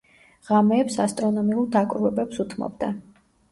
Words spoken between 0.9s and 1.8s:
ასტრონომიულ